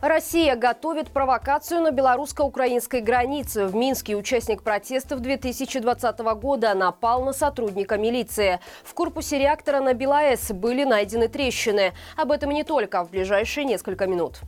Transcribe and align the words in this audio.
Россия 0.00 0.54
готовит 0.54 1.10
провокацию 1.10 1.80
на 1.80 1.90
белорусско-украинской 1.90 3.00
границе. 3.00 3.66
В 3.66 3.74
Минске 3.74 4.14
участник 4.14 4.62
протестов 4.62 5.20
2020 5.20 6.18
года 6.40 6.74
напал 6.74 7.24
на 7.24 7.32
сотрудника 7.32 7.98
милиции. 7.98 8.60
В 8.84 8.94
корпусе 8.94 9.38
реактора 9.38 9.80
на 9.80 9.94
БелАЭС 9.94 10.52
были 10.52 10.84
найдены 10.84 11.26
трещины. 11.26 11.94
Об 12.16 12.30
этом 12.30 12.50
не 12.50 12.62
только 12.62 13.04
в 13.04 13.10
ближайшие 13.10 13.64
несколько 13.64 14.06
минут. 14.06 14.40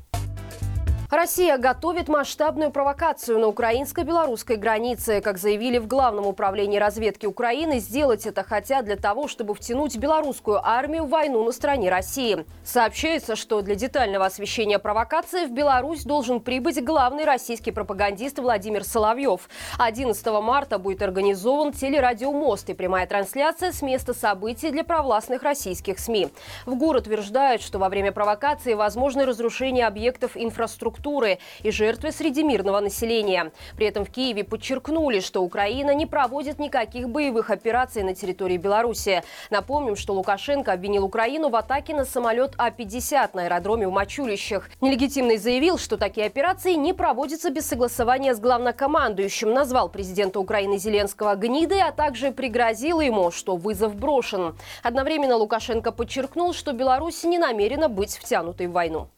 Россия 1.10 1.58
готовит 1.58 2.08
масштабную 2.08 2.70
провокацию 2.70 3.40
на 3.40 3.48
украинско-белорусской 3.48 4.54
границе. 4.54 5.20
Как 5.20 5.38
заявили 5.38 5.78
в 5.78 5.88
Главном 5.88 6.24
управлении 6.24 6.78
разведки 6.78 7.26
Украины, 7.26 7.80
сделать 7.80 8.26
это 8.26 8.44
хотят 8.44 8.84
для 8.84 8.94
того, 8.94 9.26
чтобы 9.26 9.56
втянуть 9.56 9.96
белорусскую 9.96 10.64
армию 10.64 11.06
в 11.06 11.08
войну 11.08 11.42
на 11.42 11.50
стороне 11.50 11.90
России. 11.90 12.46
Сообщается, 12.62 13.34
что 13.34 13.60
для 13.60 13.74
детального 13.74 14.26
освещения 14.26 14.78
провокации 14.78 15.46
в 15.46 15.50
Беларусь 15.50 16.04
должен 16.04 16.38
прибыть 16.38 16.80
главный 16.84 17.24
российский 17.24 17.72
пропагандист 17.72 18.38
Владимир 18.38 18.84
Соловьев. 18.84 19.48
11 19.78 20.24
марта 20.40 20.78
будет 20.78 21.02
организован 21.02 21.72
телерадиомост 21.72 22.70
и 22.70 22.74
прямая 22.74 23.08
трансляция 23.08 23.72
с 23.72 23.82
места 23.82 24.14
событий 24.14 24.70
для 24.70 24.84
провластных 24.84 25.42
российских 25.42 25.98
СМИ. 25.98 26.28
В 26.66 26.76
город 26.76 27.08
утверждают, 27.08 27.62
что 27.62 27.80
во 27.80 27.88
время 27.88 28.12
провокации 28.12 28.74
возможно 28.74 29.26
разрушение 29.26 29.88
объектов 29.88 30.36
инфраструктуры 30.36 30.99
инфраструктуры 31.00 31.38
и 31.62 31.70
жертвы 31.70 32.12
среди 32.12 32.42
мирного 32.42 32.80
населения. 32.80 33.52
При 33.76 33.86
этом 33.86 34.04
в 34.04 34.10
Киеве 34.10 34.44
подчеркнули, 34.44 35.20
что 35.20 35.42
Украина 35.42 35.94
не 35.94 36.06
проводит 36.06 36.58
никаких 36.58 37.08
боевых 37.08 37.50
операций 37.50 38.02
на 38.02 38.14
территории 38.14 38.56
Беларуси. 38.56 39.22
Напомним, 39.50 39.96
что 39.96 40.14
Лукашенко 40.14 40.72
обвинил 40.72 41.04
Украину 41.04 41.48
в 41.48 41.56
атаке 41.56 41.94
на 41.94 42.04
самолет 42.04 42.54
А-50 42.58 43.30
на 43.34 43.44
аэродроме 43.44 43.88
в 43.88 43.92
Мачулищах. 43.92 44.68
Нелегитимный 44.80 45.38
заявил, 45.38 45.78
что 45.78 45.96
такие 45.96 46.26
операции 46.26 46.74
не 46.74 46.92
проводятся 46.92 47.50
без 47.50 47.66
согласования 47.66 48.34
с 48.34 48.40
главнокомандующим, 48.40 49.52
назвал 49.52 49.88
президента 49.88 50.38
Украины 50.40 50.78
Зеленского 50.78 51.34
гнидой, 51.34 51.82
а 51.82 51.92
также 51.92 52.30
пригрозил 52.30 53.00
ему, 53.00 53.30
что 53.30 53.56
вызов 53.56 53.94
брошен. 53.94 54.54
Одновременно 54.82 55.36
Лукашенко 55.36 55.92
подчеркнул, 55.92 56.52
что 56.52 56.72
Беларусь 56.72 57.24
не 57.24 57.38
намерена 57.38 57.88
быть 57.88 58.16
втянутой 58.16 58.66
в 58.66 58.72
войну. 58.72 59.08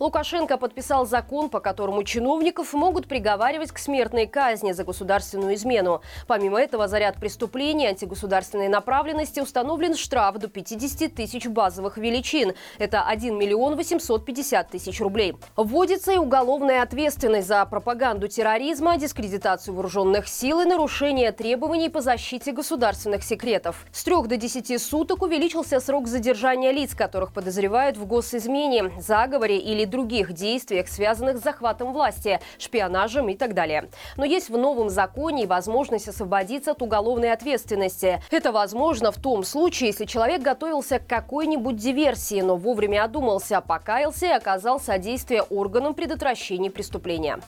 Лукашенко 0.00 0.56
подписал 0.56 1.06
закон, 1.06 1.50
по 1.50 1.60
которому 1.60 2.02
чиновников 2.04 2.72
могут 2.72 3.06
приговаривать 3.06 3.70
к 3.70 3.78
смертной 3.78 4.26
казни 4.26 4.72
за 4.72 4.82
государственную 4.82 5.54
измену. 5.56 6.00
Помимо 6.26 6.58
этого, 6.58 6.88
за 6.88 6.98
ряд 6.98 7.16
преступлений 7.16 7.86
антигосударственной 7.86 8.68
направленности 8.68 9.40
установлен 9.40 9.94
штраф 9.94 10.38
до 10.38 10.48
50 10.48 11.14
тысяч 11.14 11.46
базовых 11.46 11.98
величин. 11.98 12.54
Это 12.78 13.02
1 13.02 13.36
миллион 13.36 13.76
850 13.76 14.70
тысяч 14.70 15.00
рублей. 15.02 15.36
Вводится 15.54 16.12
и 16.12 16.16
уголовная 16.16 16.82
ответственность 16.82 17.46
за 17.46 17.66
пропаганду 17.66 18.26
терроризма, 18.26 18.96
дискредитацию 18.96 19.74
вооруженных 19.74 20.28
сил 20.28 20.62
и 20.62 20.64
нарушение 20.64 21.30
требований 21.30 21.90
по 21.90 22.00
защите 22.00 22.52
государственных 22.52 23.22
секретов. 23.22 23.84
С 23.92 24.02
трех 24.04 24.28
до 24.28 24.38
10 24.38 24.80
суток 24.80 25.20
увеличился 25.20 25.78
срок 25.78 26.08
задержания 26.08 26.70
лиц, 26.70 26.94
которых 26.94 27.34
подозревают 27.34 27.98
в 27.98 28.06
госизмене, 28.06 28.92
заговоре 28.98 29.58
или 29.58 29.89
других 29.90 30.32
действиях, 30.32 30.88
связанных 30.88 31.38
с 31.38 31.42
захватом 31.42 31.92
власти, 31.92 32.40
шпионажем 32.58 33.28
и 33.28 33.34
так 33.34 33.54
далее. 33.54 33.90
Но 34.16 34.24
есть 34.24 34.48
в 34.48 34.56
новом 34.56 34.88
законе 34.88 35.42
и 35.42 35.46
возможность 35.46 36.08
освободиться 36.08 36.70
от 36.70 36.80
уголовной 36.82 37.32
ответственности. 37.32 38.22
Это 38.30 38.52
возможно 38.52 39.12
в 39.12 39.16
том 39.16 39.44
случае, 39.44 39.88
если 39.88 40.06
человек 40.06 40.40
готовился 40.42 40.98
к 40.98 41.06
какой-нибудь 41.06 41.76
диверсии, 41.76 42.40
но 42.40 42.56
вовремя 42.56 43.04
одумался, 43.04 43.60
покаялся 43.60 44.26
и 44.26 44.30
оказал 44.30 44.80
содействие 44.80 45.42
органам 45.42 45.94
предотвращения 45.94 46.70
преступления. 46.70 47.40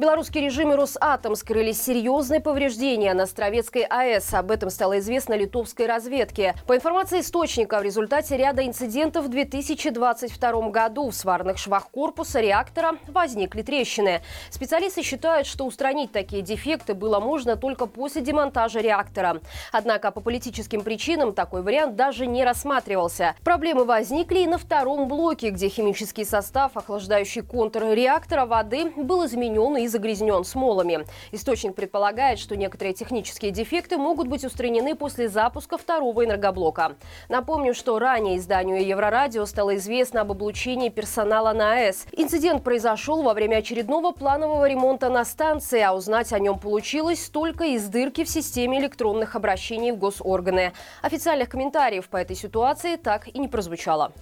Белорусский 0.00 0.40
режим 0.40 0.72
и 0.72 0.76
Росатом 0.76 1.36
скрыли 1.36 1.72
серьезные 1.72 2.40
повреждения 2.40 3.12
на 3.12 3.24
Островецкой 3.24 3.82
АЭС. 3.82 4.32
Об 4.32 4.50
этом 4.50 4.70
стало 4.70 4.98
известно 4.98 5.34
литовской 5.34 5.84
разведке. 5.84 6.54
По 6.66 6.74
информации 6.74 7.20
источника, 7.20 7.78
в 7.78 7.82
результате 7.82 8.38
ряда 8.38 8.66
инцидентов 8.66 9.26
в 9.26 9.28
2022 9.28 10.70
году 10.70 11.10
в 11.10 11.14
сварных 11.14 11.58
швах 11.58 11.90
корпуса 11.90 12.40
реактора 12.40 12.92
возникли 13.08 13.60
трещины. 13.60 14.22
Специалисты 14.48 15.02
считают, 15.02 15.46
что 15.46 15.66
устранить 15.66 16.12
такие 16.12 16.40
дефекты 16.40 16.94
было 16.94 17.20
можно 17.20 17.56
только 17.56 17.84
после 17.84 18.22
демонтажа 18.22 18.80
реактора. 18.80 19.42
Однако 19.70 20.12
по 20.12 20.22
политическим 20.22 20.80
причинам 20.80 21.34
такой 21.34 21.60
вариант 21.60 21.96
даже 21.96 22.26
не 22.26 22.42
рассматривался. 22.42 23.34
Проблемы 23.44 23.84
возникли 23.84 24.38
и 24.38 24.46
на 24.46 24.56
втором 24.56 25.08
блоке, 25.08 25.50
где 25.50 25.68
химический 25.68 26.24
состав, 26.24 26.78
охлаждающий 26.78 27.42
контур 27.42 27.82
реактора 27.92 28.46
воды, 28.46 28.90
был 28.96 29.26
изменен 29.26 29.76
и 29.76 29.89
загрязнен 29.90 30.44
смолами. 30.44 31.04
Источник 31.32 31.74
предполагает, 31.74 32.38
что 32.38 32.56
некоторые 32.56 32.94
технические 32.94 33.50
дефекты 33.50 33.98
могут 33.98 34.28
быть 34.28 34.44
устранены 34.44 34.94
после 34.94 35.28
запуска 35.28 35.76
второго 35.76 36.24
энергоблока. 36.24 36.96
Напомню, 37.28 37.74
что 37.74 37.98
ранее 37.98 38.38
изданию 38.38 38.86
Еврорадио 38.86 39.44
стало 39.44 39.76
известно 39.76 40.22
об 40.22 40.30
облучении 40.30 40.88
персонала 40.88 41.52
на 41.52 41.74
АЭС. 41.74 42.06
Инцидент 42.12 42.64
произошел 42.64 43.22
во 43.22 43.34
время 43.34 43.56
очередного 43.56 44.12
планового 44.12 44.68
ремонта 44.68 45.10
на 45.10 45.24
станции, 45.24 45.80
а 45.80 45.92
узнать 45.92 46.32
о 46.32 46.38
нем 46.38 46.58
получилось 46.58 47.28
только 47.28 47.64
из 47.64 47.88
дырки 47.88 48.24
в 48.24 48.28
системе 48.28 48.78
электронных 48.78 49.36
обращений 49.36 49.92
в 49.92 49.98
госорганы. 49.98 50.72
Официальных 51.02 51.48
комментариев 51.48 52.08
по 52.08 52.16
этой 52.16 52.36
ситуации 52.36 52.96
так 52.96 53.28
и 53.28 53.38
не 53.38 53.48
прозвучало. 53.48 54.12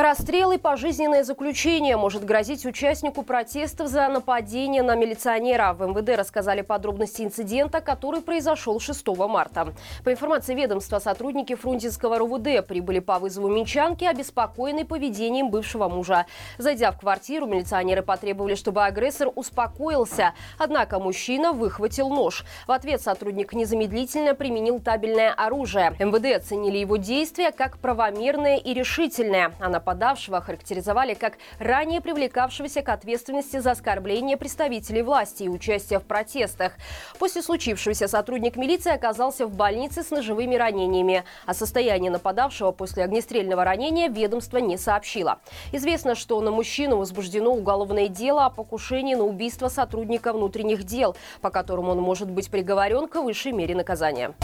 Расстрел 0.00 0.52
и 0.52 0.58
пожизненное 0.58 1.24
заключение 1.24 1.96
может 1.96 2.24
грозить 2.24 2.64
участнику 2.64 3.24
протестов 3.24 3.88
за 3.88 4.06
нападение 4.06 4.84
на 4.84 4.94
милиционера. 4.94 5.72
В 5.72 5.84
МВД 5.84 6.16
рассказали 6.16 6.60
подробности 6.60 7.22
инцидента, 7.22 7.80
который 7.80 8.20
произошел 8.20 8.78
6 8.78 9.04
марта. 9.28 9.74
По 10.04 10.12
информации 10.12 10.54
ведомства, 10.54 11.00
сотрудники 11.00 11.56
Фрунзенского 11.56 12.18
РУВД 12.18 12.64
прибыли 12.64 13.00
по 13.00 13.18
вызову 13.18 13.48
минчанки, 13.48 14.04
обеспокоенной 14.04 14.84
поведением 14.84 15.50
бывшего 15.50 15.88
мужа. 15.88 16.26
Зайдя 16.58 16.92
в 16.92 17.00
квартиру, 17.00 17.46
милиционеры 17.46 18.02
потребовали, 18.02 18.54
чтобы 18.54 18.84
агрессор 18.84 19.32
успокоился. 19.34 20.32
Однако 20.58 21.00
мужчина 21.00 21.50
выхватил 21.52 22.08
нож. 22.08 22.44
В 22.68 22.70
ответ 22.70 23.02
сотрудник 23.02 23.52
незамедлительно 23.52 24.36
применил 24.36 24.78
табельное 24.78 25.32
оружие. 25.32 25.96
МВД 25.98 26.36
оценили 26.36 26.78
его 26.78 26.98
действия 26.98 27.50
как 27.50 27.78
правомерное 27.78 28.58
и 28.58 28.72
решительное. 28.72 29.50
Она 29.58 29.80
нападавшего 29.88 30.42
характеризовали 30.42 31.14
как 31.14 31.38
ранее 31.58 32.02
привлекавшегося 32.02 32.82
к 32.82 32.90
ответственности 32.90 33.58
за 33.58 33.70
оскорбление 33.70 34.36
представителей 34.36 35.00
власти 35.00 35.44
и 35.44 35.48
участие 35.48 35.98
в 35.98 36.02
протестах. 36.02 36.74
После 37.18 37.40
случившегося 37.40 38.06
сотрудник 38.06 38.56
милиции 38.56 38.92
оказался 38.92 39.46
в 39.46 39.54
больнице 39.56 40.02
с 40.02 40.10
ножевыми 40.10 40.56
ранениями. 40.56 41.24
О 41.46 41.54
состоянии 41.54 42.10
нападавшего 42.10 42.70
после 42.72 43.04
огнестрельного 43.04 43.64
ранения 43.64 44.08
ведомство 44.08 44.58
не 44.58 44.76
сообщило. 44.76 45.38
Известно, 45.72 46.14
что 46.14 46.38
на 46.42 46.50
мужчину 46.50 46.98
возбуждено 46.98 47.50
уголовное 47.50 48.08
дело 48.08 48.44
о 48.44 48.50
покушении 48.50 49.14
на 49.14 49.24
убийство 49.24 49.68
сотрудника 49.68 50.34
внутренних 50.34 50.84
дел, 50.84 51.16
по 51.40 51.48
которому 51.48 51.92
он 51.92 52.00
может 52.00 52.30
быть 52.30 52.50
приговорен 52.50 53.08
к 53.08 53.22
высшей 53.22 53.52
мере 53.52 53.74
наказания. 53.74 54.34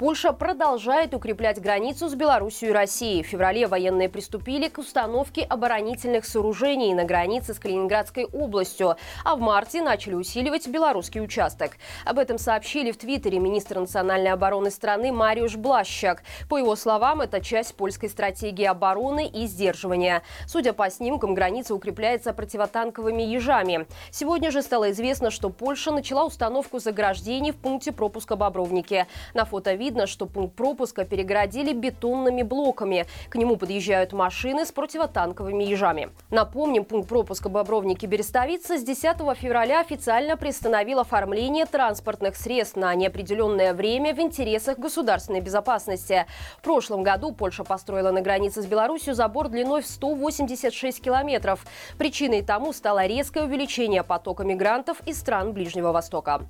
Польша 0.00 0.32
продолжает 0.32 1.12
укреплять 1.12 1.60
границу 1.60 2.08
с 2.08 2.14
Беларусью 2.14 2.70
и 2.70 2.72
Россией. 2.72 3.22
В 3.22 3.26
феврале 3.26 3.66
военные 3.66 4.08
приступили 4.08 4.68
к 4.68 4.78
установке 4.78 5.42
оборонительных 5.42 6.24
сооружений 6.24 6.94
на 6.94 7.04
границе 7.04 7.52
с 7.52 7.58
Калининградской 7.58 8.24
областью, 8.24 8.96
а 9.26 9.36
в 9.36 9.40
марте 9.40 9.82
начали 9.82 10.14
усиливать 10.14 10.66
белорусский 10.68 11.20
участок. 11.20 11.72
Об 12.06 12.18
этом 12.18 12.38
сообщили 12.38 12.92
в 12.92 12.96
Твиттере 12.96 13.38
министр 13.38 13.80
национальной 13.80 14.30
обороны 14.30 14.70
страны 14.70 15.12
Мариуш 15.12 15.56
Блащак. 15.56 16.22
По 16.48 16.56
его 16.56 16.76
словам, 16.76 17.20
это 17.20 17.42
часть 17.42 17.74
польской 17.74 18.08
стратегии 18.08 18.64
обороны 18.64 19.26
и 19.26 19.44
сдерживания. 19.46 20.22
Судя 20.46 20.72
по 20.72 20.88
снимкам, 20.88 21.34
граница 21.34 21.74
укрепляется 21.74 22.32
противотанковыми 22.32 23.22
ежами. 23.22 23.86
Сегодня 24.10 24.50
же 24.50 24.62
стало 24.62 24.92
известно, 24.92 25.30
что 25.30 25.50
Польша 25.50 25.90
начала 25.90 26.24
установку 26.24 26.78
заграждений 26.78 27.52
в 27.52 27.56
пункте 27.56 27.92
пропуска 27.92 28.34
Бобровники. 28.34 29.06
На 29.34 29.44
фото 29.44 29.74
видно, 29.74 29.89
видно, 29.90 30.06
что 30.06 30.26
пункт 30.26 30.54
пропуска 30.54 31.04
перегородили 31.04 31.72
бетонными 31.72 32.42
блоками. 32.42 33.06
К 33.28 33.34
нему 33.34 33.56
подъезжают 33.56 34.12
машины 34.12 34.64
с 34.64 34.70
противотанковыми 34.70 35.64
ежами. 35.64 36.10
Напомним, 36.30 36.84
пункт 36.84 37.08
пропуска 37.08 37.48
Бобровники-Берестовица 37.48 38.78
с 38.78 38.84
10 38.84 39.16
февраля 39.36 39.80
официально 39.80 40.36
приостановил 40.36 41.00
оформление 41.00 41.66
транспортных 41.66 42.36
средств 42.36 42.76
на 42.76 42.94
неопределенное 42.94 43.74
время 43.74 44.14
в 44.14 44.20
интересах 44.20 44.78
государственной 44.78 45.40
безопасности. 45.40 46.26
В 46.58 46.62
прошлом 46.62 47.02
году 47.02 47.32
Польша 47.32 47.64
построила 47.64 48.12
на 48.12 48.20
границе 48.20 48.62
с 48.62 48.66
Беларусью 48.66 49.14
забор 49.14 49.48
длиной 49.48 49.82
в 49.82 49.86
186 49.86 51.02
километров. 51.02 51.66
Причиной 51.98 52.42
тому 52.42 52.72
стало 52.72 53.06
резкое 53.06 53.42
увеличение 53.42 54.04
потока 54.04 54.44
мигрантов 54.44 55.00
из 55.04 55.18
стран 55.18 55.52
Ближнего 55.52 55.90
Востока. 55.90 56.42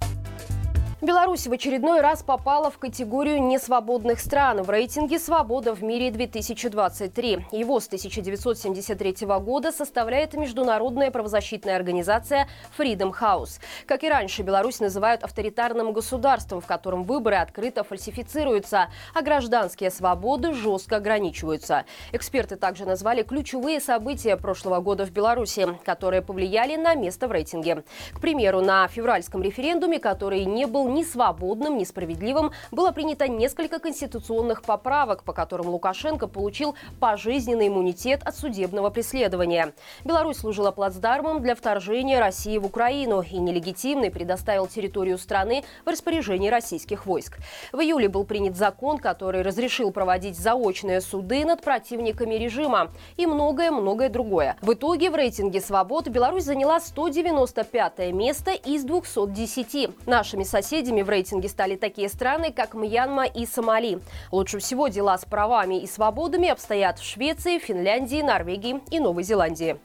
Беларусь 1.02 1.47
в 1.47 1.52
очередной 1.52 2.02
раз 2.02 2.23
попала 2.23 2.70
в 2.70 2.76
категорию 2.76 3.43
несвободных 3.43 4.20
стран 4.20 4.62
в 4.62 4.69
рейтинге 4.69 5.19
«Свобода 5.19 5.75
в 5.75 5.82
мире-2023». 5.82 7.44
Его 7.52 7.81
с 7.81 7.87
1973 7.87 9.26
года 9.38 9.73
составляет 9.73 10.35
международная 10.35 11.11
правозащитная 11.11 11.76
организация 11.76 12.49
Freedom 12.79 13.14
House. 13.19 13.61
Как 13.87 14.05
и 14.05 14.11
раньше, 14.11 14.43
Беларусь 14.43 14.79
называют 14.81 15.23
авторитарным 15.23 15.94
государством, 15.94 16.61
в 16.61 16.67
котором 16.67 17.05
выборы 17.05 17.37
открыто 17.37 17.82
фальсифицируются, 17.82 18.91
а 19.14 19.23
гражданские 19.23 19.91
свободы 19.91 20.53
жестко 20.53 20.96
ограничиваются. 20.96 21.87
Эксперты 22.12 22.56
также 22.56 22.85
назвали 22.85 23.23
ключевые 23.23 23.81
события 23.81 24.37
прошлого 24.37 24.81
года 24.81 25.06
в 25.06 25.12
Беларуси, 25.12 25.67
которые 25.82 26.20
повлияли 26.20 26.76
на 26.76 26.94
место 26.94 27.26
в 27.26 27.32
рейтинге. 27.32 27.85
К 28.12 28.20
примеру, 28.20 28.61
на 28.61 28.87
февральском 28.87 29.43
референдуме, 29.43 29.99
который 29.99 30.44
не 30.44 30.67
был 30.67 30.89
ни 30.94 31.04
свободным, 31.04 31.78
ни 31.78 31.84
справедливым, 31.84 32.52
было 32.70 32.90
принято 32.92 33.28
несколько 33.28 33.78
конституционных 33.78 34.62
поправок, 34.62 35.22
по 35.25 35.32
которым 35.32 35.69
Лукашенко 35.69 36.26
получил 36.26 36.75
пожизненный 36.98 37.69
иммунитет 37.69 38.22
от 38.25 38.37
судебного 38.37 38.90
преследования. 38.90 39.72
Беларусь 40.04 40.38
служила 40.38 40.70
плацдармом 40.70 41.40
для 41.42 41.54
вторжения 41.54 42.20
России 42.20 42.58
в 42.58 42.66
Украину 42.66 43.22
и 43.22 43.38
нелегитимный 43.38 44.10
предоставил 44.10 44.66
территорию 44.66 45.19
страны 45.19 45.64
в 45.84 45.88
распоряжение 45.88 46.50
российских 46.50 47.06
войск. 47.06 47.38
В 47.72 47.78
июле 47.78 48.08
был 48.08 48.25
принят 48.25 48.56
закон, 48.56 48.98
который 48.98 49.43
разрешил 49.43 49.90
проводить 49.93 50.38
заочные 50.38 51.00
суды 51.00 51.44
над 51.44 51.62
противниками 51.62 52.34
режима 52.34 52.90
и 53.16 53.26
многое-многое 53.26 54.08
другое. 54.08 54.56
В 54.60 54.72
итоге 54.72 55.10
в 55.10 55.14
рейтинге 55.14 55.60
свобод 55.60 56.08
Беларусь 56.08 56.44
заняла 56.44 56.81
195 56.81 58.12
место 58.12 58.50
из 58.52 58.84
210. 58.84 60.06
Нашими 60.06 60.43
соседями 60.43 60.80
соседями 60.81 61.03
в 61.03 61.11
рейтинге 61.11 61.49
стали 61.50 61.77
такие 61.77 62.09
страны, 62.09 62.53
как 62.53 62.73
Мьянма 62.73 63.27
и 63.27 63.44
Сомали. 63.44 64.00
Лучше 64.32 64.61
всего 64.61 64.88
дела 64.88 65.19
с 65.19 65.27
правами 65.27 65.82
и 65.82 65.87
свободами 65.87 66.49
обстоят 66.49 66.99
в 66.99 67.05
Швеции, 67.05 67.59
Финляндии, 67.59 68.23
Норвегии 68.23 68.81
и 68.91 68.99
Новой 68.99 69.23
Зеландии. 69.23 69.77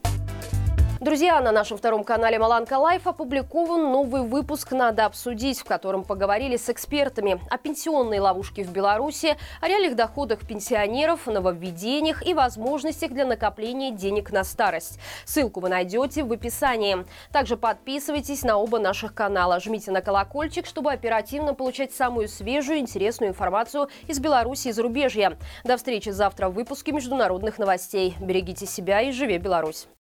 Друзья, 1.05 1.39
на 1.39 1.51
нашем 1.51 1.77
втором 1.77 2.03
канале 2.03 2.39
Маланка 2.39 2.79
Live 2.79 3.05
опубликован 3.05 3.91
новый 3.91 4.23
выпуск 4.23 4.71
«Надо 4.71 5.05
обсудить», 5.05 5.59
в 5.59 5.63
котором 5.63 6.03
поговорили 6.03 6.57
с 6.57 6.67
экспертами 6.67 7.39
о 7.47 7.59
пенсионной 7.59 8.17
ловушке 8.17 8.63
в 8.63 8.71
Беларуси, 8.71 9.37
о 9.61 9.67
реальных 9.67 9.95
доходах 9.95 10.39
пенсионеров, 10.47 11.27
нововведениях 11.27 12.25
и 12.25 12.33
возможностях 12.33 13.11
для 13.11 13.23
накопления 13.23 13.91
денег 13.91 14.31
на 14.31 14.43
старость. 14.43 14.97
Ссылку 15.25 15.59
вы 15.59 15.69
найдете 15.69 16.23
в 16.23 16.31
описании. 16.31 17.05
Также 17.31 17.55
подписывайтесь 17.55 18.41
на 18.41 18.57
оба 18.57 18.79
наших 18.79 19.13
канала, 19.13 19.59
жмите 19.59 19.91
на 19.91 20.01
колокольчик, 20.01 20.65
чтобы 20.65 20.91
оперативно 20.91 21.53
получать 21.53 21.93
самую 21.93 22.27
свежую 22.27 22.79
интересную 22.79 23.29
информацию 23.29 23.89
из 24.07 24.17
Беларуси 24.19 24.69
и 24.69 24.71
зарубежья. 24.71 25.37
До 25.65 25.77
встречи 25.77 26.09
завтра 26.09 26.49
в 26.49 26.53
выпуске 26.53 26.93
международных 26.93 27.59
новостей. 27.59 28.15
Берегите 28.19 28.65
себя 28.65 29.01
и 29.01 29.11
живи 29.11 29.37
Беларусь! 29.37 29.87